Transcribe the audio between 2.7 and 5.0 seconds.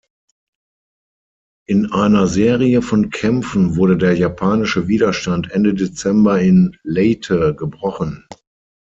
von Kämpfen wurde der japanische